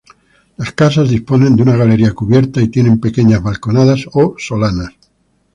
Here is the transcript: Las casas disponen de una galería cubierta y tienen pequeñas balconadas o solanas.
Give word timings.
Las 0.57 0.71
casas 0.73 1.09
disponen 1.11 1.55
de 1.55 1.61
una 1.61 1.75
galería 1.75 2.13
cubierta 2.15 2.59
y 2.59 2.69
tienen 2.69 2.99
pequeñas 2.99 3.43
balconadas 3.43 4.07
o 4.11 4.33
solanas. 4.35 4.93